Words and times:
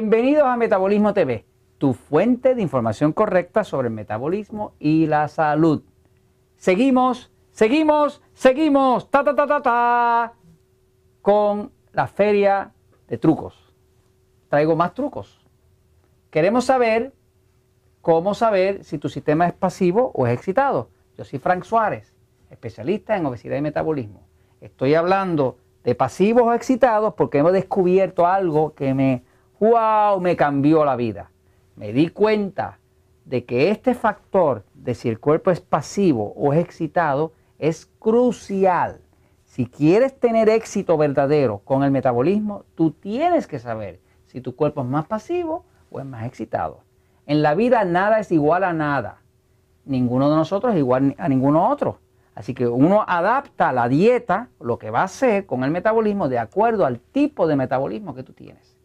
Bienvenidos 0.00 0.44
a 0.44 0.56
Metabolismo 0.56 1.12
TV, 1.12 1.44
tu 1.76 1.92
fuente 1.92 2.54
de 2.54 2.62
información 2.62 3.12
correcta 3.12 3.64
sobre 3.64 3.88
el 3.88 3.94
metabolismo 3.94 4.72
y 4.78 5.06
la 5.06 5.28
salud. 5.28 5.82
Seguimos, 6.56 7.30
seguimos, 7.50 8.22
seguimos, 8.32 9.10
ta 9.10 9.22
ta 9.22 9.34
ta 9.36 9.46
ta 9.46 9.60
ta, 9.60 10.32
con 11.20 11.70
la 11.92 12.06
feria 12.06 12.72
de 13.08 13.18
trucos. 13.18 13.74
Traigo 14.48 14.74
más 14.74 14.94
trucos. 14.94 15.44
Queremos 16.30 16.64
saber 16.64 17.12
cómo 18.00 18.32
saber 18.32 18.82
si 18.84 18.96
tu 18.96 19.10
sistema 19.10 19.48
es 19.48 19.52
pasivo 19.52 20.12
o 20.14 20.26
es 20.26 20.32
excitado. 20.32 20.88
Yo 21.18 21.26
soy 21.26 21.40
Frank 21.40 21.64
Suárez, 21.64 22.14
especialista 22.48 23.18
en 23.18 23.26
obesidad 23.26 23.58
y 23.58 23.60
metabolismo. 23.60 24.22
Estoy 24.62 24.94
hablando 24.94 25.58
de 25.84 25.94
pasivos 25.94 26.44
o 26.44 26.54
excitados 26.54 27.12
porque 27.12 27.36
hemos 27.36 27.52
descubierto 27.52 28.26
algo 28.26 28.72
que 28.72 28.94
me 28.94 29.24
¡Wow! 29.60 30.22
Me 30.22 30.36
cambió 30.36 30.86
la 30.86 30.96
vida. 30.96 31.30
Me 31.76 31.92
di 31.92 32.08
cuenta 32.08 32.78
de 33.26 33.44
que 33.44 33.70
este 33.70 33.94
factor 33.94 34.64
de 34.72 34.94
si 34.94 35.10
el 35.10 35.20
cuerpo 35.20 35.50
es 35.50 35.60
pasivo 35.60 36.32
o 36.34 36.54
es 36.54 36.60
excitado 36.60 37.32
es 37.58 37.84
crucial. 37.98 39.02
Si 39.44 39.66
quieres 39.66 40.18
tener 40.18 40.48
éxito 40.48 40.96
verdadero 40.96 41.58
con 41.58 41.82
el 41.82 41.90
metabolismo, 41.90 42.64
tú 42.74 42.92
tienes 42.92 43.46
que 43.46 43.58
saber 43.58 44.00
si 44.24 44.40
tu 44.40 44.56
cuerpo 44.56 44.80
es 44.80 44.86
más 44.86 45.04
pasivo 45.06 45.66
o 45.90 46.00
es 46.00 46.06
más 46.06 46.24
excitado. 46.24 46.80
En 47.26 47.42
la 47.42 47.54
vida 47.54 47.84
nada 47.84 48.18
es 48.18 48.32
igual 48.32 48.64
a 48.64 48.72
nada. 48.72 49.20
Ninguno 49.84 50.30
de 50.30 50.36
nosotros 50.36 50.72
es 50.72 50.78
igual 50.78 51.14
a 51.18 51.28
ninguno 51.28 51.68
otro. 51.68 51.98
Así 52.34 52.54
que 52.54 52.66
uno 52.66 53.04
adapta 53.06 53.72
la 53.72 53.88
dieta, 53.88 54.48
lo 54.58 54.78
que 54.78 54.88
va 54.88 55.02
a 55.02 55.04
hacer 55.04 55.44
con 55.44 55.64
el 55.64 55.70
metabolismo, 55.70 56.30
de 56.30 56.38
acuerdo 56.38 56.86
al 56.86 56.98
tipo 56.98 57.46
de 57.46 57.56
metabolismo 57.56 58.14
que 58.14 58.22
tú 58.22 58.32
tienes. 58.32 58.79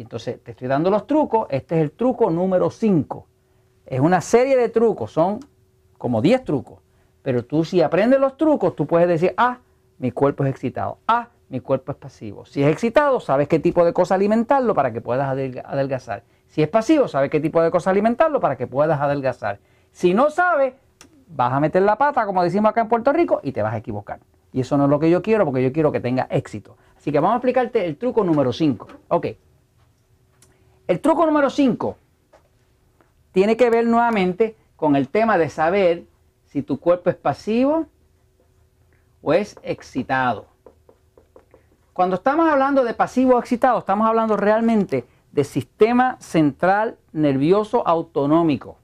Y 0.00 0.04
entonces 0.04 0.42
te 0.42 0.52
estoy 0.52 0.66
dando 0.66 0.88
los 0.88 1.06
trucos. 1.06 1.46
Este 1.50 1.76
es 1.76 1.82
el 1.82 1.90
truco 1.90 2.30
número 2.30 2.70
5. 2.70 3.26
Es 3.84 4.00
una 4.00 4.22
serie 4.22 4.56
de 4.56 4.70
trucos, 4.70 5.12
son 5.12 5.40
como 5.98 6.22
10 6.22 6.42
trucos. 6.42 6.78
Pero 7.20 7.44
tú 7.44 7.66
si 7.66 7.82
aprendes 7.82 8.18
los 8.18 8.38
trucos, 8.38 8.74
tú 8.74 8.86
puedes 8.86 9.06
decir, 9.06 9.34
ah, 9.36 9.58
mi 9.98 10.10
cuerpo 10.10 10.42
es 10.44 10.50
excitado. 10.52 10.96
Ah, 11.06 11.28
mi 11.50 11.60
cuerpo 11.60 11.92
es 11.92 11.98
pasivo. 11.98 12.46
Si 12.46 12.62
es 12.62 12.72
excitado, 12.72 13.20
sabes 13.20 13.46
qué 13.46 13.58
tipo 13.58 13.84
de 13.84 13.92
cosa 13.92 14.14
alimentarlo 14.14 14.72
para 14.72 14.90
que 14.90 15.02
puedas 15.02 15.28
adelgazar. 15.28 16.22
Si 16.46 16.62
es 16.62 16.68
pasivo, 16.70 17.06
sabes 17.06 17.28
qué 17.28 17.38
tipo 17.38 17.60
de 17.60 17.70
cosa 17.70 17.90
alimentarlo 17.90 18.40
para 18.40 18.56
que 18.56 18.66
puedas 18.66 18.98
adelgazar. 19.02 19.58
Si 19.92 20.14
no 20.14 20.30
sabes, 20.30 20.72
vas 21.28 21.52
a 21.52 21.60
meter 21.60 21.82
la 21.82 21.98
pata, 21.98 22.24
como 22.24 22.42
decimos 22.42 22.70
acá 22.70 22.80
en 22.80 22.88
Puerto 22.88 23.12
Rico, 23.12 23.40
y 23.42 23.52
te 23.52 23.60
vas 23.60 23.74
a 23.74 23.76
equivocar. 23.76 24.20
Y 24.50 24.62
eso 24.62 24.78
no 24.78 24.84
es 24.84 24.90
lo 24.90 24.98
que 24.98 25.10
yo 25.10 25.20
quiero, 25.20 25.44
porque 25.44 25.62
yo 25.62 25.74
quiero 25.74 25.92
que 25.92 26.00
tenga 26.00 26.26
éxito. 26.30 26.78
Así 26.96 27.12
que 27.12 27.20
vamos 27.20 27.34
a 27.34 27.36
explicarte 27.36 27.84
el 27.84 27.98
truco 27.98 28.24
número 28.24 28.50
5. 28.50 28.88
Ok. 29.08 29.26
El 30.90 30.98
truco 30.98 31.24
número 31.24 31.50
5 31.50 31.96
tiene 33.30 33.56
que 33.56 33.70
ver 33.70 33.86
nuevamente 33.86 34.56
con 34.74 34.96
el 34.96 35.08
tema 35.08 35.38
de 35.38 35.48
saber 35.48 36.02
si 36.46 36.62
tu 36.62 36.80
cuerpo 36.80 37.10
es 37.10 37.14
pasivo 37.14 37.86
o 39.22 39.32
es 39.32 39.56
excitado. 39.62 40.46
Cuando 41.92 42.16
estamos 42.16 42.48
hablando 42.48 42.82
de 42.82 42.92
pasivo 42.92 43.36
o 43.36 43.38
excitado, 43.38 43.78
estamos 43.78 44.04
hablando 44.08 44.36
realmente 44.36 45.04
de 45.30 45.44
sistema 45.44 46.16
central 46.18 46.98
nervioso 47.12 47.86
autonómico. 47.86 48.76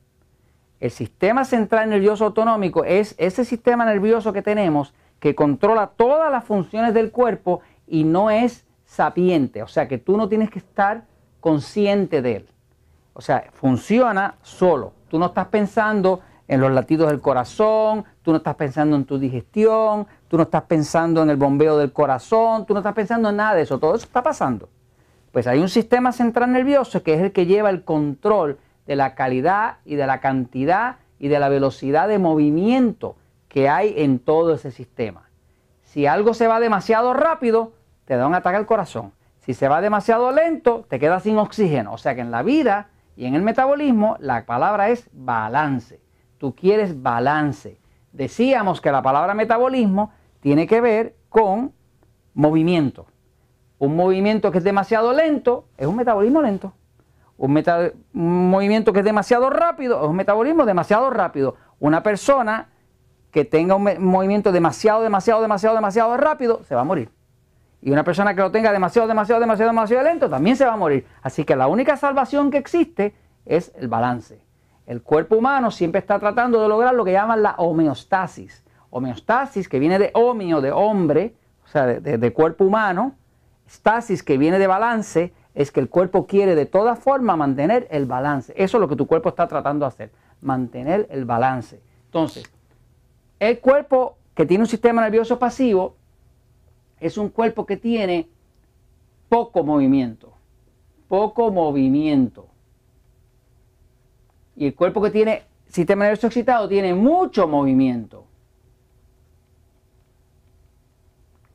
El 0.79 0.93
sistema 0.93 1.45
central 1.45 1.91
nervioso 1.91 2.27
autonómico 2.27 2.85
es 2.85 3.17
ese 3.19 3.45
sistema 3.45 3.85
nervioso 3.85 4.33
que 4.33 4.43
tenemos 4.43 4.95
que 5.19 5.35
controla 5.35 5.89
todas 5.89 6.31
las 6.31 6.45
funciones 6.45 6.95
del 6.95 7.11
cuerpo 7.11 7.63
y 7.89 8.05
no 8.05 8.31
es 8.31 8.65
sapiente. 8.85 9.65
O 9.65 9.67
sea 9.67 9.89
que 9.89 9.99
tú 9.99 10.17
no 10.17 10.29
tienes 10.29 10.51
que 10.51 10.61
estar 10.61 11.03
consciente 11.47 12.23
de 12.23 12.39
él. 12.39 12.49
O 13.13 13.21
sea, 13.21 13.45
funciona 13.53 14.35
solo. 14.43 14.95
Tú 15.09 15.17
no 15.17 15.27
estás 15.27 15.47
pensando 15.47 16.21
en 16.49 16.61
los 16.61 16.73
latidos 16.73 17.09
del 17.09 17.21
corazón, 17.21 18.05
tú 18.23 18.33
no 18.33 18.39
estás 18.39 18.57
pensando 18.57 18.97
en 18.97 19.05
tu 19.05 19.17
digestión, 19.17 20.09
tú 20.27 20.39
no 20.39 20.43
estás 20.43 20.65
pensando 20.65 21.23
en 21.23 21.31
el 21.31 21.37
bombeo 21.37 21.79
del 21.79 21.93
corazón, 21.93 22.67
tú 22.67 22.75
no 22.75 22.81
estás 22.81 22.95
pensando 22.95 23.29
en 23.29 23.37
nada 23.37 23.55
de 23.55 23.63
eso. 23.63 23.79
Todo 23.79 23.95
eso 23.95 24.07
está 24.07 24.25
pasando. 24.25 24.69
Pues 25.31 25.47
hay 25.47 25.61
un 25.61 25.69
sistema 25.69 26.11
central 26.11 26.51
nervioso 26.51 27.05
que 27.05 27.15
es 27.15 27.21
el 27.21 27.31
que 27.31 27.47
lleva 27.47 27.71
el 27.71 27.85
control 27.85 28.59
de 28.89 28.97
la 28.97 29.15
calidad 29.15 29.77
y 29.85 29.95
de 29.95 30.09
la 30.09 30.19
cantidad 30.19 30.97
y 31.21 31.29
de 31.29 31.39
la 31.39 31.49
velocidad 31.49 32.09
de 32.09 32.19
movimiento 32.19 33.15
que 33.49 33.69
hay 33.69 33.95
en 33.99 34.19
todo 34.19 34.55
ese 34.55 34.73
sistema. 34.73 35.29
Si 35.85 36.07
algo 36.07 36.35
se 36.35 36.49
va 36.49 36.59
demasiado 36.59 37.15
rápido, 37.15 37.71
te 38.05 38.17
da 38.17 38.27
un 38.27 38.35
ataque 38.35 38.57
al 38.57 38.67
corazón. 38.67 39.13
Si 39.47 39.55
se 39.55 39.69
va 39.69 39.81
demasiado 39.81 40.33
lento, 40.33 40.85
te 40.89 40.99
quedas 40.99 41.23
sin 41.23 41.39
oxígeno. 41.39 41.93
O 41.93 41.99
sea 41.99 42.17
que 42.17 42.21
en 42.21 42.33
la 42.33 42.43
vida 42.43 42.89
y 43.17 43.27
en 43.27 43.37
el 43.37 43.43
metabolismo 43.43 44.17
la 44.19 44.45
palabra 44.45 44.89
es 44.89 45.09
balance. 45.13 46.01
Tú 46.37 46.57
quieres 46.57 47.01
balance. 47.01 47.79
Decíamos 48.13 48.81
que 48.81 48.91
la 48.91 49.03
palabra 49.03 49.35
metabolismo 49.35 50.11
tiene 50.41 50.67
que 50.67 50.81
ver 50.81 51.15
con 51.29 51.73
movimiento. 52.35 53.07
Un 53.79 53.95
movimiento 53.95 54.51
que 54.51 54.59
es 54.59 54.65
demasiado 54.65 55.13
lento 55.13 55.69
es 55.77 55.87
un 55.87 55.95
metabolismo 55.95 56.43
lento. 56.43 56.73
Un, 57.39 57.57
un, 58.15 58.51
movimiento 58.51 58.93
que 58.93 58.99
es 58.99 59.05
demasiado 59.05 59.49
rápido 59.49 60.03
es 60.03 60.09
un 60.09 60.17
metabolismo 60.17 60.67
demasiado 60.67 61.09
rápido. 61.11 61.55
Una 61.79 62.03
persona 62.03 62.71
que 63.31 63.45
tenga 63.45 63.77
un 63.77 63.85
movimiento 64.01 64.51
demasiado, 64.51 65.03
demasiado, 65.03 65.41
demasiado, 65.41 65.77
demasiado 65.77 66.17
rápido 66.17 66.65
se 66.65 66.75
va 66.75 66.81
a 66.81 66.85
morir. 66.85 67.16
Y 67.87 67.93
una 67.93 68.03
persona 68.03 68.35
que 68.35 68.41
lo 68.41 68.51
tenga 68.51 68.73
demasiado, 68.73 69.07
demasiado, 69.07 69.41
demasiado, 69.41 69.71
demasiado 69.71 70.03
lento 70.03 70.29
también 70.29 70.57
se 70.57 70.65
va 70.65 70.73
a 70.73 70.77
morir. 70.77 71.07
Así 71.23 71.45
que 71.45 71.55
la 71.55 71.69
única 71.69 71.97
salvación 71.97 72.51
que 72.51 72.59
existe 72.59 73.15
es 73.45 73.71
el 73.77 73.87
balance. 73.87 74.41
El 74.89 75.03
cuerpo 75.03 75.37
humano 75.37 75.71
siempre 75.71 76.01
está 76.01 76.19
tratando 76.19 76.61
de 76.61 76.69
lograr 76.69 76.97
lo 76.97 77.05
que 77.05 77.13
llaman 77.13 77.45
la 77.45 77.55
homeostasis. 77.59 78.65
Homeostasis 78.91 79.69
que 79.69 79.79
viene 79.79 80.01
de 80.01 80.11
homio, 80.15 80.61
de 80.61 80.73
hombre, 80.73 81.37
o 81.65 81.69
sea, 81.69 81.87
de, 81.87 82.33
cuerpo 82.33 82.65
humano. 82.65 83.15
Stasis 83.71 84.25
que 84.25 84.37
viene 84.37 84.59
de 84.59 84.67
balance, 84.67 85.33
es 85.55 85.71
que 85.71 85.79
el 85.79 85.89
cuerpo 85.89 86.27
quiere 86.27 86.57
de 86.57 86.67
toda 86.67 86.97
forma 86.97 87.37
mantener 87.37 87.87
el 87.93 88.07
balance. 88.07 88.53
Eso 88.57 88.79
es 88.79 88.81
lo 88.81 88.89
que 88.89 88.97
tu 88.97 89.07
cuerpo 89.07 89.29
está 89.29 89.47
tratando 89.47 89.85
de 89.85 89.89
hacer, 89.91 90.11
mantener 90.41 91.07
el 91.09 91.25
balance. 91.25 91.81
Entonces, 92.07 92.51
el 93.39 93.61
cuerpo 93.61 94.17
que 94.35 94.45
tiene 94.45 94.65
un 94.65 94.69
sistema 94.69 95.03
nervioso 95.03 95.39
pasivo 95.39 95.95
es 97.01 97.19
un 97.19 97.29
cuerpo 97.29 97.67
que 97.67 97.77
tiene 97.77 98.29
poco 99.29 99.65
movimiento, 99.65 100.33
poco 101.09 101.51
movimiento. 101.51 102.49
Y 104.57 104.67
el 104.67 104.75
cuerpo 104.75 105.03
que 105.03 105.11
tiene 105.11 105.43
sistema 105.69 106.05
nervioso 106.05 106.29
excitado 106.29 106.69
tiene 106.69 106.95
mucho 106.95 107.47
movimiento. 107.47 108.25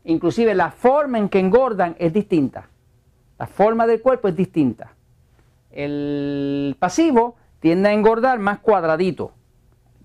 Inclusive 0.04 0.56
la 0.56 0.72
forma 0.72 1.18
en 1.18 1.30
que 1.30 1.40
engordan 1.40 1.96
es 2.00 2.14
distinta. 2.14 2.70
La 3.38 3.48
forma 3.48 3.88
del 3.88 4.02
cuerpo 4.02 4.28
es 4.28 4.36
distinta. 4.36 4.94
El 5.72 6.76
pasivo 6.80 7.36
tiende 7.60 7.90
a 7.90 7.94
engordar 7.94 8.40
más 8.40 8.60
cuadradito, 8.60 9.32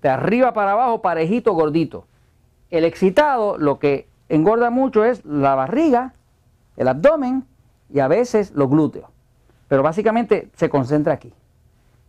de 0.01 0.09
arriba 0.09 0.53
para 0.53 0.73
abajo, 0.73 1.01
parejito, 1.01 1.53
gordito. 1.53 2.07
El 2.69 2.85
excitado 2.85 3.57
lo 3.57 3.79
que 3.79 4.07
engorda 4.29 4.69
mucho 4.69 5.03
es 5.03 5.25
la 5.25 5.55
barriga, 5.55 6.13
el 6.75 6.87
abdomen 6.87 7.45
y 7.89 7.99
a 7.99 8.07
veces 8.07 8.51
los 8.51 8.69
glúteos. 8.69 9.09
Pero 9.67 9.83
básicamente 9.83 10.49
se 10.55 10.69
concentra 10.69 11.13
aquí. 11.13 11.33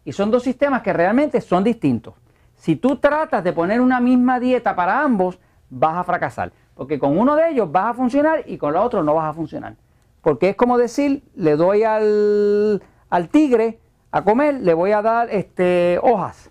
Y 0.04 0.12
son 0.12 0.30
dos 0.30 0.42
sistemas 0.42 0.82
que 0.82 0.92
realmente 0.92 1.40
son 1.40 1.64
distintos. 1.64 2.14
Si 2.54 2.76
tú 2.76 2.96
tratas 2.96 3.44
de 3.44 3.52
poner 3.52 3.80
una 3.80 4.00
misma 4.00 4.40
dieta 4.40 4.74
para 4.74 5.02
ambos, 5.02 5.38
vas 5.70 5.96
a 5.96 6.04
fracasar. 6.04 6.52
Porque 6.74 6.98
con 6.98 7.18
uno 7.18 7.34
de 7.36 7.50
ellos 7.50 7.70
vas 7.70 7.90
a 7.90 7.94
funcionar 7.94 8.42
y 8.46 8.58
con 8.58 8.70
el 8.70 8.76
otro 8.76 9.02
no 9.02 9.14
vas 9.14 9.30
a 9.30 9.34
funcionar. 9.34 9.76
Porque 10.22 10.50
es 10.50 10.56
como 10.56 10.78
decir, 10.78 11.22
le 11.34 11.56
doy 11.56 11.82
al, 11.82 12.82
al 13.10 13.28
tigre 13.28 13.80
a 14.10 14.22
comer, 14.22 14.60
le 14.60 14.74
voy 14.74 14.92
a 14.92 15.02
dar 15.02 15.28
este, 15.30 15.98
hojas. 16.02 16.50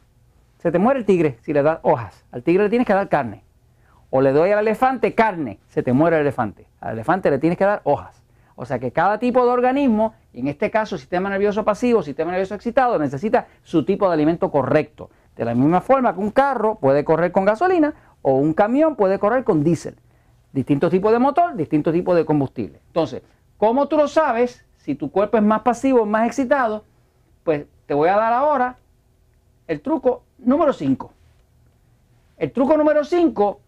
Se 0.59 0.71
te 0.71 0.79
muere 0.79 0.99
el 0.99 1.05
tigre 1.05 1.37
si 1.41 1.53
le 1.53 1.63
das 1.63 1.79
hojas. 1.81 2.25
Al 2.31 2.43
tigre 2.43 2.63
le 2.63 2.69
tienes 2.69 2.87
que 2.87 2.93
dar 2.93 3.09
carne 3.09 3.46
o 4.09 4.21
le 4.21 4.31
doy 4.31 4.51
al 4.51 4.59
elefante 4.59 5.13
carne, 5.13 5.59
se 5.67 5.83
te 5.83 5.93
muere 5.93 6.17
el 6.17 6.21
elefante. 6.21 6.67
Al 6.79 6.93
elefante 6.93 7.29
le 7.29 7.39
tienes 7.39 7.57
que 7.57 7.65
dar 7.65 7.81
hojas. 7.83 8.23
O 8.55 8.65
sea 8.65 8.79
que 8.79 8.91
cada 8.91 9.19
tipo 9.19 9.45
de 9.45 9.51
organismo, 9.51 10.15
en 10.33 10.47
este 10.47 10.71
caso 10.71 10.97
sistema 10.97 11.29
nervioso 11.29 11.63
pasivo, 11.63 12.01
sistema 12.01 12.31
nervioso 12.31 12.55
excitado, 12.55 12.97
necesita 12.97 13.47
su 13.63 13.85
tipo 13.85 14.07
de 14.07 14.13
alimento 14.13 14.49
correcto. 14.49 15.09
De 15.35 15.45
la 15.45 15.53
misma 15.53 15.81
forma 15.81 16.13
que 16.15 16.19
un 16.19 16.31
carro 16.31 16.75
puede 16.75 17.05
correr 17.05 17.31
con 17.31 17.45
gasolina 17.45 17.93
o 18.23 18.33
un 18.33 18.53
camión 18.53 18.95
puede 18.95 19.19
correr 19.19 19.43
con 19.43 19.63
diésel. 19.63 19.95
Distintos 20.53 20.89
tipos 20.89 21.11
de 21.11 21.19
motor, 21.19 21.55
distintos 21.55 21.93
tipos 21.93 22.15
de 22.15 22.25
combustible. 22.25 22.79
Entonces, 22.87 23.21
¿cómo 23.57 23.87
tú 23.87 23.97
lo 23.97 24.07
sabes? 24.07 24.65
Si 24.77 24.95
tu 24.95 25.11
cuerpo 25.11 25.37
es 25.37 25.43
más 25.43 25.61
pasivo 25.61 26.01
o 26.01 26.05
más 26.05 26.25
excitado, 26.25 26.83
pues 27.43 27.65
te 27.85 27.93
voy 27.93 28.09
a 28.09 28.15
dar 28.15 28.33
ahora 28.33 28.77
el 29.67 29.81
truco 29.81 30.23
número 30.39 30.73
5. 30.73 31.13
El 32.37 32.51
truco 32.51 32.75
número 32.75 33.03
5 33.03 33.61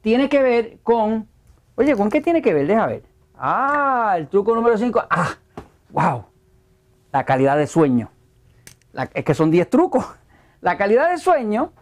tiene 0.00 0.28
que 0.28 0.42
ver 0.42 0.78
con, 0.82 1.28
oye, 1.74 1.96
¿con 1.96 2.10
qué 2.10 2.20
tiene 2.20 2.42
que 2.42 2.54
ver? 2.54 2.66
Deja 2.66 2.86
ver. 2.86 3.02
Ah, 3.36 4.14
el 4.16 4.28
truco 4.28 4.54
número 4.54 4.76
5. 4.76 5.02
Ah, 5.08 5.36
¡Wow! 5.90 6.24
La 7.12 7.24
calidad 7.24 7.56
de 7.56 7.66
sueño. 7.66 8.10
es 9.14 9.24
que 9.24 9.34
son 9.34 9.50
10 9.50 9.68
trucos. 9.68 10.04
La 10.60 10.76
calidad 10.76 11.10
de 11.10 11.18
sueño. 11.18 11.72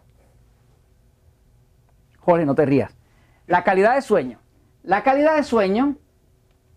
Jorge, 2.20 2.46
no 2.46 2.54
te 2.54 2.64
rías. 2.64 2.96
La 3.46 3.64
calidad 3.64 3.94
de 3.94 4.02
sueño. 4.02 4.38
La 4.82 5.02
calidad 5.02 5.36
de 5.36 5.42
sueño 5.42 5.96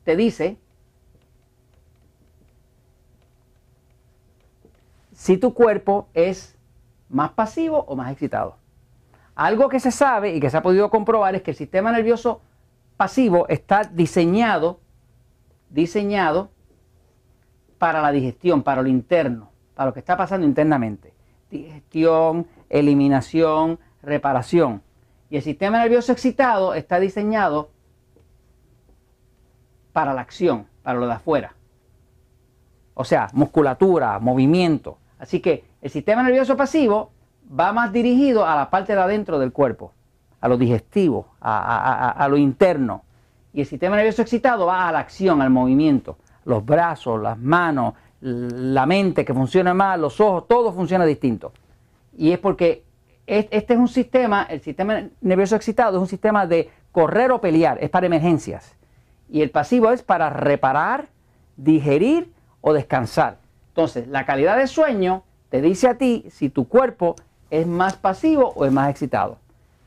te 0.04 0.16
dice 0.16 0.58
si 5.14 5.38
tu 5.38 5.54
cuerpo 5.54 6.10
es 6.14 6.58
más 7.08 7.32
pasivo 7.32 7.86
o 7.88 7.96
más 7.96 8.12
excitado. 8.12 8.58
Algo 9.42 9.70
que 9.70 9.80
se 9.80 9.90
sabe 9.90 10.36
y 10.36 10.40
que 10.40 10.52
se 10.52 10.58
ha 10.58 10.62
podido 10.62 10.92
comprobar 10.92 11.34
es 11.34 11.42
que 11.42 11.50
el 11.50 11.58
sistema 11.58 11.92
nervioso 11.92 12.42
pasivo 12.96 13.48
está 13.48 13.82
diseñado, 13.82 14.80
diseñado 15.72 16.52
para 17.80 18.04
la 18.04 18.12
digestión, 18.12 18.62
para 18.62 18.84
lo 18.84 18.88
interno, 18.88 19.50
para 19.74 19.88
lo 19.88 19.94
que 19.96 20.00
está 20.00 20.16
pasando 20.16 20.46
internamente. 20.46 21.16
Digestión, 21.50 22.46
eliminación, 22.70 23.80
reparación. 24.04 24.84
Y 25.32 25.38
el 25.38 25.42
sistema 25.42 25.80
nervioso 25.80 26.12
excitado 26.12 26.76
está 26.76 27.00
diseñado 27.00 27.72
para 29.92 30.14
la 30.14 30.22
acción, 30.22 30.68
para 30.84 31.00
lo 31.00 31.08
de 31.08 31.14
afuera. 31.14 31.56
O 32.94 33.04
sea, 33.04 33.28
musculatura, 33.34 34.20
movimiento. 34.20 35.00
Así 35.18 35.40
que 35.40 35.66
el 35.82 35.90
sistema 35.90 36.22
nervioso 36.22 36.56
pasivo 36.56 37.10
va 37.52 37.74
más 37.74 37.92
dirigido 37.92 38.46
a 38.46 38.56
la 38.56 38.70
parte 38.70 38.94
de 38.94 39.02
adentro 39.02 39.40
del 39.40 39.52
cuerpo, 39.52 39.92
a 40.40 40.48
lo 40.48 40.58
digestivo, 40.58 41.28
a, 41.42 42.28
lo 42.30 42.38
interno. 42.38 43.04
Y 43.54 43.62
el 43.62 43.66
sistema 43.66 43.96
nervioso 43.96 44.22
excitado 44.22 44.66
va 44.66 44.88
a 44.88 44.92
la 44.92 45.00
acción, 45.00 45.42
al 45.42 45.50
movimiento. 45.50 46.18
Los 46.46 46.66
brazos, 46.66 47.22
las 47.22 47.38
manos, 47.38 47.94
la 48.22 48.86
mente 48.86 49.26
que 49.26 49.34
funciona 49.34 49.74
más, 49.74 50.00
los 50.00 50.20
ojos, 50.22 50.48
todo 50.48 50.72
funciona 50.72 51.06
distinto. 51.06 51.52
Y 52.18 52.32
es 52.32 52.40
porque 52.40 52.86
este 53.28 53.74
es 53.74 53.80
un 53.80 53.88
sistema, 53.88 54.44
el 54.50 54.62
sistema 54.62 55.04
nervioso 55.22 55.56
excitado 55.56 55.98
es 55.98 56.02
un 56.02 56.08
sistema 56.08 56.48
de 56.48 56.70
correr 56.92 57.32
o 57.32 57.42
pelear, 57.42 57.78
es 57.82 57.90
para 57.90 58.06
emergencias. 58.06 58.76
Y 59.30 59.42
el 59.42 59.52
pasivo 59.52 59.92
es 59.92 60.04
para 60.04 60.30
reparar, 60.30 61.08
digerir 61.58 62.32
o 62.62 62.74
descansar. 62.74 63.38
Entonces, 63.70 64.08
la 64.08 64.26
calidad 64.26 64.58
de 64.58 64.68
sueño 64.68 65.24
te 65.50 65.62
dice 65.62 65.88
a 65.88 65.98
ti 65.98 66.26
si 66.30 66.50
tu 66.50 66.68
cuerpo 66.68 67.16
es 67.52 67.68
más 67.68 67.98
pasivo 67.98 68.54
o 68.56 68.66
es 68.66 68.72
más 68.72 68.90
excitado. 68.90 69.38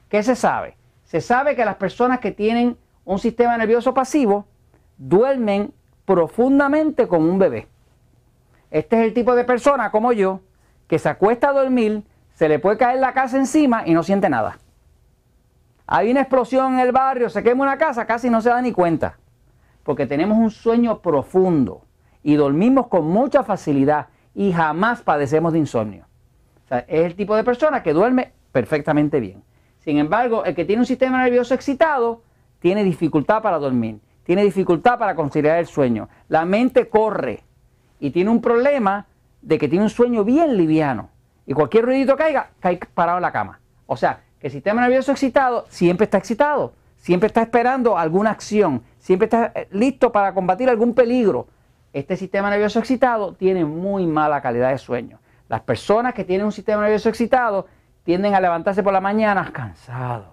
¿Qué 0.09 0.23
se 0.23 0.37
sabe? 0.37 0.77
Se 1.05 1.21
sabe 1.21 1.57
que 1.57 1.65
las 1.65 1.77
personas 1.77 2.21
que 2.21 2.31
tienen 2.31 2.77
un 3.05 3.19
sistema 3.19 3.57
nervioso 3.57 3.95
pasivo 3.95 4.47
duermen 4.99 5.73
profundamente 6.05 7.09
como 7.09 7.29
un 7.29 7.39
bebé. 7.39 7.67
Este 8.71 8.97
es 9.01 9.07
el 9.07 9.15
tipo 9.15 9.35
de 9.35 9.45
persona 9.45 9.91
como 9.91 10.13
yo 10.13 10.41
que 10.87 10.99
se 10.99 11.09
acuesta 11.09 11.49
a 11.49 11.53
dormir, 11.53 12.05
se 12.35 12.49
le 12.49 12.59
puede 12.59 12.77
caer 12.77 13.01
la 13.01 13.15
casa 13.15 13.39
encima 13.39 13.83
y 13.87 13.95
no 13.95 14.03
siente 14.03 14.29
nada. 14.29 14.59
Hay 15.87 16.11
una 16.11 16.21
explosión 16.21 16.75
en 16.75 16.81
el 16.81 16.93
barrio, 16.93 17.31
se 17.31 17.43
quema 17.43 17.63
una 17.63 17.79
casa, 17.79 18.07
casi 18.07 18.29
no 18.29 18.43
se 18.43 18.51
da 18.51 18.61
ni 18.61 18.73
cuenta. 18.73 19.19
Porque 19.83 20.07
tenemos 20.07 20.37
un 20.37 20.51
sueño 20.51 21.01
profundo 21.01 21.83
y 22.23 22.35
dormimos 22.37 22.89
con 22.89 23.07
mucha 23.07 23.43
facilidad 23.43 24.09
y 24.35 24.53
jamás 24.53 25.03
padecemos 25.03 25.53
de 25.53 25.61
insomnio 25.61 26.07
es 26.71 27.05
el 27.05 27.15
tipo 27.15 27.37
de 27.37 27.45
persona 27.45 27.83
que 27.83 27.93
duerme 27.93 28.33
perfectamente 28.53 29.21
bien. 29.21 29.43
Sin 29.79 29.99
embargo, 29.99 30.45
el 30.45 30.55
que 30.55 30.65
tiene 30.65 30.81
un 30.81 30.87
sistema 30.87 31.23
nervioso 31.23 31.55
excitado 31.55 32.23
tiene 32.59 32.83
dificultad 32.85 33.43
para 33.43 33.59
dormir, 33.59 34.01
tiene 34.25 34.43
dificultad 34.43 34.99
para 34.99 35.15
conciliar 35.15 35.59
el 35.59 35.67
sueño. 35.67 36.09
La 36.29 36.45
mente 36.45 36.89
corre 36.89 37.43
y 38.01 38.11
tiene 38.11 38.31
un 38.31 38.41
problema 38.41 39.07
de 39.43 39.59
que 39.59 39.69
tiene 39.69 39.85
un 39.85 39.91
sueño 39.91 40.25
bien 40.25 40.57
liviano. 40.57 41.11
Y 41.47 41.53
cualquier 41.53 41.85
ruidito 41.85 42.17
caiga, 42.17 42.51
cae 42.61 42.81
parado 42.95 43.19
en 43.19 43.23
la 43.23 43.33
cama. 43.33 43.61
O 43.87 43.97
sea, 43.97 44.21
que 44.41 44.47
el 44.47 44.53
sistema 44.53 44.81
nervioso 44.81 45.13
excitado 45.13 45.67
siempre 45.69 46.05
está 46.05 46.17
excitado, 46.17 46.73
siempre 46.97 47.27
está 47.27 47.43
esperando 47.43 47.99
alguna 47.99 48.31
acción, 48.31 48.83
siempre 48.99 49.27
está 49.27 49.53
eh, 49.55 49.69
listo 49.73 50.11
para 50.11 50.33
combatir 50.33 50.71
algún 50.71 50.95
peligro. 50.95 51.47
Este 51.93 52.17
sistema 52.17 52.49
nervioso 52.49 52.79
excitado 52.79 53.35
tiene 53.35 53.65
muy 53.65 54.07
mala 54.07 54.41
calidad 54.41 54.71
de 54.71 54.79
sueño. 54.79 55.19
Las 55.49 55.61
personas 55.63 56.15
que 56.15 56.25
tienen 56.25 56.47
un 56.47 56.53
sistema 56.53 56.83
nervioso 56.83 57.09
excitado 57.09 57.67
tienden 58.03 58.35
a 58.35 58.41
levantarse 58.41 58.83
por 58.83 58.93
la 58.93 59.01
mañana 59.01 59.51
cansados. 59.53 60.29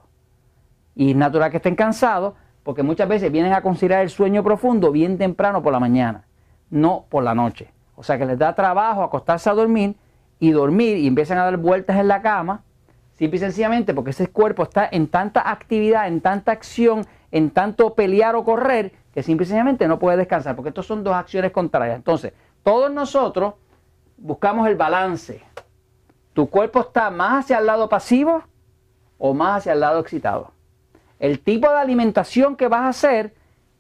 Y 0.96 1.12
es 1.12 1.16
natural 1.16 1.52
que 1.52 1.58
estén 1.58 1.76
cansados 1.76 2.34
porque 2.64 2.84
muchas 2.84 3.08
veces 3.08 3.32
vienen 3.32 3.54
a 3.54 3.62
considerar 3.62 4.02
el 4.02 4.10
sueño 4.10 4.44
profundo 4.44 4.92
bien 4.92 5.18
temprano 5.18 5.64
por 5.64 5.74
la 5.74 5.80
mañana, 5.80 6.26
no 6.70 7.06
por 7.10 7.24
la 7.24 7.34
noche. 7.34 7.72
O 7.96 8.04
sea 8.04 8.18
que 8.18 8.26
les 8.26 8.38
da 8.38 8.56
trabajo 8.56 9.04
acostarse 9.04 9.50
a 9.50 9.54
dormir 9.54 9.96
y 10.40 10.52
dormir 10.52 10.98
y 10.98 11.08
empiezan 11.08 11.38
a 11.38 11.46
dar 11.46 11.58
vueltas 11.58 11.98
en 11.98 12.08
la 12.08 12.22
cama, 12.22 12.64
simple 13.14 13.38
y 13.38 13.40
sencillamente 13.40 13.94
porque 13.94 14.12
ese 14.12 14.28
cuerpo 14.28 14.64
está 14.64 14.88
en 14.92 15.08
tanta 15.08 15.50
actividad, 15.50 16.08
en 16.08 16.22
tanta 16.22 16.52
acción, 16.52 17.06
en 17.32 17.52
tanto 17.52 17.94
pelear 17.94 18.36
o 18.36 18.44
correr, 18.44 18.94
que 19.14 19.24
simple 19.24 19.44
y 19.44 19.48
sencillamente 19.48 19.88
no 19.88 20.00
puede 20.00 20.18
descansar, 20.18 20.56
porque 20.56 20.70
estos 20.70 20.86
son 20.86 21.04
dos 21.04 21.14
acciones 21.14 21.52
contrarias. 21.52 21.96
Entonces, 21.96 22.34
todos 22.64 22.92
nosotros 22.92 23.56
buscamos 24.22 24.68
el 24.68 24.76
balance. 24.76 25.42
¿Tu 26.34 26.50
cuerpo 26.50 26.82
está 26.82 27.10
más 27.10 27.46
hacia 27.46 27.58
el 27.58 27.66
lado 27.66 27.90
pasivo 27.90 28.44
o 29.18 29.34
más 29.34 29.58
hacia 29.58 29.74
el 29.74 29.80
lado 29.80 30.00
excitado? 30.00 30.52
El 31.20 31.40
tipo 31.40 31.70
de 31.70 31.78
alimentación 31.78 32.56
que 32.56 32.68
vas 32.68 32.82
a 32.82 32.90
hacer 32.90 33.34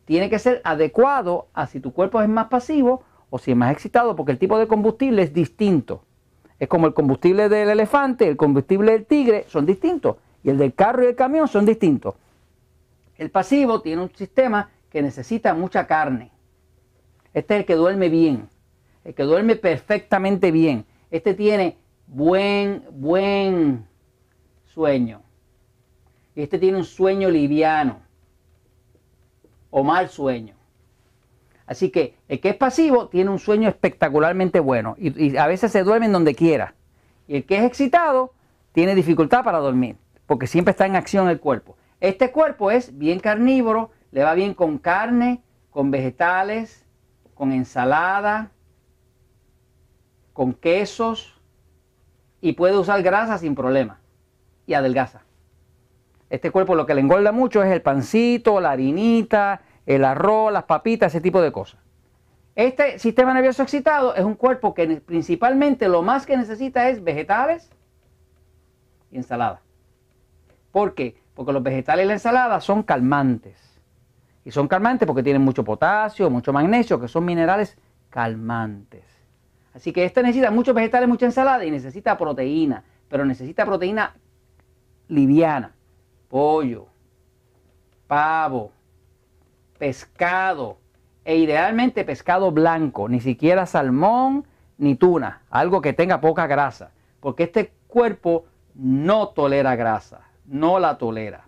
tiene 0.05 0.29
que 0.29 0.39
ser 0.39 0.61
adecuado 0.63 1.47
a 1.53 1.67
si 1.67 1.79
tu 1.79 1.93
cuerpo 1.93 2.21
es 2.21 2.27
más 2.27 2.47
pasivo 2.47 3.03
o 3.29 3.39
si 3.39 3.51
es 3.51 3.57
más 3.57 3.71
excitado, 3.71 4.15
porque 4.15 4.33
el 4.33 4.39
tipo 4.39 4.57
de 4.57 4.67
combustible 4.67 5.21
es 5.21 5.33
distinto. 5.33 6.03
Es 6.59 6.67
como 6.67 6.87
el 6.87 6.93
combustible 6.93 7.47
del 7.47 7.69
elefante, 7.69 8.27
el 8.27 8.35
combustible 8.35 8.91
del 8.91 9.05
tigre, 9.05 9.45
son 9.47 9.65
distintos. 9.65 10.17
Y 10.43 10.49
el 10.49 10.57
del 10.57 10.73
carro 10.73 11.03
y 11.03 11.07
el 11.07 11.15
camión 11.15 11.47
son 11.47 11.65
distintos. 11.65 12.15
El 13.17 13.29
pasivo 13.29 13.81
tiene 13.81 14.01
un 14.01 14.13
sistema 14.13 14.69
que 14.89 15.01
necesita 15.01 15.53
mucha 15.53 15.87
carne. 15.87 16.31
Este 17.33 17.53
es 17.53 17.59
el 17.61 17.65
que 17.65 17.75
duerme 17.75 18.09
bien 18.09 18.49
el 19.03 19.13
que 19.13 19.23
duerme 19.23 19.55
perfectamente 19.55 20.51
bien. 20.51 20.85
Este 21.09 21.33
tiene 21.33 21.77
buen, 22.07 22.83
buen 22.91 23.85
sueño. 24.65 25.21
Y 26.35 26.41
este 26.41 26.59
tiene 26.59 26.77
un 26.77 26.85
sueño 26.85 27.29
liviano 27.29 27.99
o 29.69 29.83
mal 29.83 30.09
sueño. 30.09 30.55
Así 31.65 31.89
que 31.89 32.15
el 32.27 32.39
que 32.39 32.49
es 32.49 32.55
pasivo 32.55 33.07
tiene 33.07 33.29
un 33.29 33.39
sueño 33.39 33.69
espectacularmente 33.69 34.59
bueno 34.59 34.95
y, 34.97 35.37
a 35.37 35.47
veces 35.47 35.71
se 35.71 35.83
duerme 35.83 36.07
en 36.07 36.11
donde 36.11 36.35
quiera. 36.35 36.75
Y 37.27 37.37
el 37.37 37.45
que 37.45 37.57
es 37.57 37.63
excitado 37.63 38.33
tiene 38.73 38.95
dificultad 38.95 39.43
para 39.43 39.59
dormir 39.59 39.95
porque 40.25 40.47
siempre 40.47 40.71
está 40.71 40.85
en 40.85 40.95
acción 40.95 41.27
el 41.27 41.41
cuerpo. 41.41 41.75
Este 41.99 42.31
cuerpo 42.31 42.71
es 42.71 42.97
bien 42.97 43.19
carnívoro, 43.19 43.91
le 44.11 44.23
va 44.23 44.33
bien 44.33 44.53
con 44.53 44.77
carne, 44.77 45.41
con 45.71 45.91
vegetales, 45.91 46.85
con 47.33 47.51
ensalada, 47.51 48.51
con 50.41 50.53
quesos 50.53 51.39
y 52.41 52.53
puede 52.53 52.75
usar 52.75 53.03
grasa 53.03 53.37
sin 53.37 53.53
problema 53.53 53.99
y 54.65 54.73
adelgaza. 54.73 55.21
Este 56.31 56.49
cuerpo 56.49 56.73
lo 56.73 56.87
que 56.87 56.95
le 56.95 57.01
engorda 57.01 57.31
mucho 57.31 57.61
es 57.61 57.71
el 57.71 57.83
pancito, 57.83 58.59
la 58.59 58.71
harinita, 58.71 59.61
el 59.85 60.03
arroz, 60.03 60.51
las 60.51 60.63
papitas, 60.63 61.13
ese 61.13 61.21
tipo 61.21 61.43
de 61.43 61.51
cosas. 61.51 61.79
Este 62.55 62.97
sistema 62.97 63.35
nervioso 63.35 63.61
excitado 63.61 64.15
es 64.15 64.25
un 64.25 64.33
cuerpo 64.33 64.73
que 64.73 64.87
principalmente 65.01 65.87
lo 65.87 66.01
más 66.01 66.25
que 66.25 66.35
necesita 66.35 66.89
es 66.89 67.03
vegetales 67.03 67.69
y 69.11 69.17
ensalada. 69.17 69.61
¿Por 70.71 70.95
qué? 70.95 71.21
Porque 71.35 71.53
los 71.53 71.61
vegetales 71.61 72.05
y 72.05 72.07
la 72.07 72.13
ensalada 72.13 72.59
son 72.61 72.81
calmantes. 72.81 73.79
Y 74.43 74.49
son 74.49 74.67
calmantes 74.67 75.05
porque 75.05 75.21
tienen 75.21 75.43
mucho 75.43 75.63
potasio, 75.63 76.31
mucho 76.31 76.51
magnesio, 76.51 76.99
que 76.99 77.07
son 77.07 77.25
minerales 77.25 77.77
calmantes. 78.09 79.10
Así 79.73 79.93
que 79.93 80.05
este 80.05 80.21
necesita 80.21 80.51
muchos 80.51 80.75
vegetales, 80.75 81.07
mucha 81.07 81.25
ensalada 81.25 81.63
y 81.65 81.71
necesita 81.71 82.17
proteína, 82.17 82.83
pero 83.07 83.25
necesita 83.25 83.65
proteína 83.65 84.15
liviana. 85.07 85.73
Pollo, 86.29 86.87
pavo, 88.07 88.71
pescado 89.77 90.77
e 91.23 91.37
idealmente 91.37 92.03
pescado 92.03 92.51
blanco, 92.51 93.07
ni 93.07 93.19
siquiera 93.19 93.65
salmón 93.65 94.45
ni 94.77 94.95
tuna, 94.95 95.43
algo 95.49 95.81
que 95.81 95.93
tenga 95.93 96.21
poca 96.21 96.47
grasa, 96.47 96.91
porque 97.19 97.43
este 97.43 97.71
cuerpo 97.87 98.45
no 98.73 99.29
tolera 99.29 99.75
grasa, 99.75 100.21
no 100.45 100.79
la 100.79 100.97
tolera. 100.97 101.47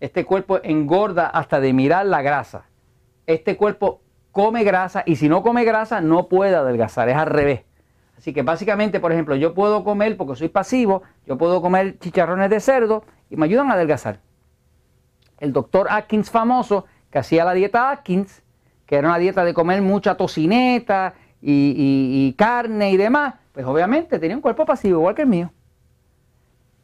Este 0.00 0.24
cuerpo 0.24 0.60
engorda 0.62 1.28
hasta 1.28 1.60
de 1.60 1.72
mirar 1.72 2.06
la 2.06 2.22
grasa. 2.22 2.66
Este 3.26 3.56
cuerpo 3.56 4.00
come 4.36 4.64
grasa 4.64 5.02
y 5.06 5.16
si 5.16 5.30
no 5.30 5.42
come 5.42 5.64
grasa 5.64 6.02
no 6.02 6.28
puede 6.28 6.54
adelgazar, 6.54 7.08
es 7.08 7.16
al 7.16 7.28
revés. 7.28 7.62
Así 8.18 8.34
que 8.34 8.42
básicamente, 8.42 9.00
por 9.00 9.10
ejemplo, 9.10 9.34
yo 9.34 9.54
puedo 9.54 9.82
comer, 9.82 10.18
porque 10.18 10.36
soy 10.36 10.50
pasivo, 10.50 11.04
yo 11.26 11.38
puedo 11.38 11.62
comer 11.62 11.98
chicharrones 12.00 12.50
de 12.50 12.60
cerdo 12.60 13.02
y 13.30 13.36
me 13.36 13.46
ayudan 13.46 13.70
a 13.70 13.72
adelgazar. 13.72 14.20
El 15.38 15.54
doctor 15.54 15.86
Atkins 15.88 16.30
famoso, 16.30 16.84
que 17.10 17.18
hacía 17.18 17.46
la 17.46 17.54
dieta 17.54 17.90
Atkins, 17.90 18.42
que 18.84 18.96
era 18.96 19.08
una 19.08 19.16
dieta 19.16 19.42
de 19.42 19.54
comer 19.54 19.80
mucha 19.80 20.18
tocineta 20.18 21.14
y, 21.40 22.34
carne 22.36 22.90
y 22.90 22.98
demás, 22.98 23.36
pues 23.52 23.64
obviamente 23.64 24.18
tenía 24.18 24.36
un 24.36 24.42
cuerpo 24.42 24.66
pasivo 24.66 24.98
igual 24.98 25.14
que 25.14 25.22
el 25.22 25.28
mío. 25.28 25.50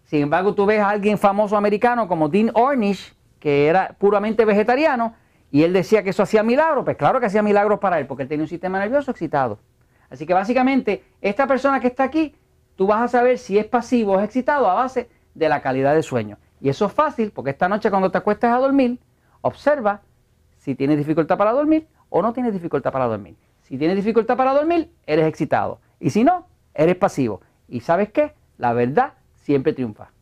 Sin 0.04 0.22
embargo, 0.22 0.54
tú 0.54 0.64
ves 0.64 0.80
a 0.80 0.88
alguien 0.88 1.18
famoso 1.18 1.54
americano 1.54 2.08
como 2.08 2.30
Dean 2.30 2.50
Ornish, 2.54 3.14
que 3.38 3.66
era 3.66 3.94
puramente 3.98 4.46
vegetariano, 4.46 5.16
y 5.52 5.64
él 5.64 5.74
decía 5.74 6.02
que 6.02 6.10
eso 6.10 6.22
hacía 6.22 6.42
milagros. 6.42 6.82
Pues 6.84 6.96
claro 6.96 7.20
que 7.20 7.26
hacía 7.26 7.42
milagros 7.42 7.78
para 7.78 8.00
él, 8.00 8.06
porque 8.06 8.22
él 8.22 8.28
tenía 8.28 8.42
un 8.42 8.48
sistema 8.48 8.78
nervioso 8.80 9.10
excitado. 9.10 9.58
Así 10.08 10.26
que 10.26 10.32
básicamente, 10.32 11.04
esta 11.20 11.46
persona 11.46 11.78
que 11.78 11.88
está 11.88 12.04
aquí, 12.04 12.34
tú 12.74 12.86
vas 12.86 13.02
a 13.02 13.08
saber 13.08 13.38
si 13.38 13.58
es 13.58 13.66
pasivo 13.66 14.14
o 14.14 14.18
es 14.18 14.24
excitado 14.24 14.68
a 14.68 14.74
base 14.74 15.10
de 15.34 15.48
la 15.50 15.60
calidad 15.60 15.94
de 15.94 16.02
sueño. 16.02 16.38
Y 16.58 16.70
eso 16.70 16.86
es 16.86 16.92
fácil, 16.92 17.32
porque 17.32 17.50
esta 17.50 17.68
noche 17.68 17.90
cuando 17.90 18.10
te 18.10 18.16
acuestes 18.16 18.48
a 18.48 18.56
dormir, 18.56 18.98
observa 19.42 20.00
si 20.56 20.74
tienes 20.74 20.96
dificultad 20.96 21.36
para 21.36 21.52
dormir 21.52 21.86
o 22.08 22.22
no 22.22 22.32
tienes 22.32 22.54
dificultad 22.54 22.90
para 22.90 23.06
dormir. 23.06 23.36
Si 23.60 23.76
tienes 23.76 23.96
dificultad 23.96 24.38
para 24.38 24.54
dormir, 24.54 24.90
eres 25.06 25.26
excitado. 25.26 25.80
Y 26.00 26.10
si 26.10 26.24
no, 26.24 26.46
eres 26.72 26.96
pasivo. 26.96 27.42
¿Y 27.68 27.80
sabes 27.80 28.10
qué? 28.10 28.32
La 28.56 28.72
verdad 28.72 29.12
siempre 29.34 29.74
triunfa. 29.74 30.12